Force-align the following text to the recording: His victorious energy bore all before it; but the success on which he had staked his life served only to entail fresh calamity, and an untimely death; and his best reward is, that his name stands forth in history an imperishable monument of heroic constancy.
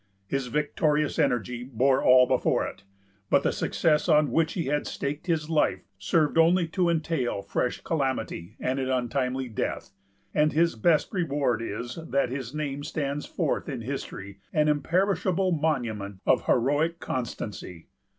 His 0.25 0.47
victorious 0.47 1.19
energy 1.19 1.63
bore 1.63 2.03
all 2.03 2.25
before 2.25 2.65
it; 2.65 2.83
but 3.29 3.43
the 3.43 3.51
success 3.51 4.09
on 4.09 4.31
which 4.31 4.53
he 4.53 4.63
had 4.65 4.87
staked 4.87 5.27
his 5.27 5.47
life 5.47 5.83
served 5.99 6.39
only 6.39 6.67
to 6.69 6.89
entail 6.89 7.43
fresh 7.43 7.81
calamity, 7.81 8.57
and 8.59 8.79
an 8.79 8.89
untimely 8.89 9.47
death; 9.47 9.91
and 10.33 10.53
his 10.53 10.73
best 10.75 11.13
reward 11.13 11.61
is, 11.61 11.99
that 12.07 12.31
his 12.31 12.51
name 12.51 12.83
stands 12.83 13.27
forth 13.27 13.69
in 13.69 13.81
history 13.81 14.39
an 14.51 14.67
imperishable 14.67 15.51
monument 15.51 16.19
of 16.25 16.47
heroic 16.47 16.99
constancy. 16.99 17.87